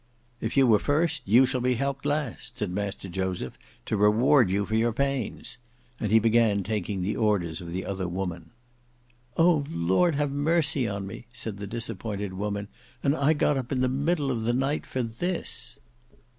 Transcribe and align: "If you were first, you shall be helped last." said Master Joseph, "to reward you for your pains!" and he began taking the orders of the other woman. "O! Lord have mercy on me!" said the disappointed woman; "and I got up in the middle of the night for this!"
"If 0.39 0.57
you 0.57 0.65
were 0.65 0.79
first, 0.79 1.21
you 1.27 1.45
shall 1.45 1.61
be 1.61 1.75
helped 1.75 2.07
last." 2.07 2.57
said 2.57 2.71
Master 2.71 3.07
Joseph, 3.07 3.55
"to 3.85 3.95
reward 3.95 4.49
you 4.49 4.65
for 4.65 4.73
your 4.73 4.93
pains!" 4.93 5.59
and 5.99 6.11
he 6.11 6.17
began 6.17 6.63
taking 6.63 7.03
the 7.03 7.15
orders 7.15 7.61
of 7.61 7.71
the 7.71 7.85
other 7.85 8.07
woman. 8.07 8.49
"O! 9.37 9.63
Lord 9.69 10.15
have 10.15 10.31
mercy 10.31 10.87
on 10.87 11.05
me!" 11.05 11.27
said 11.35 11.57
the 11.57 11.67
disappointed 11.67 12.33
woman; 12.33 12.67
"and 13.03 13.15
I 13.15 13.33
got 13.33 13.57
up 13.57 13.71
in 13.71 13.81
the 13.81 13.87
middle 13.89 14.31
of 14.31 14.41
the 14.45 14.53
night 14.55 14.87
for 14.87 15.03
this!" 15.03 15.77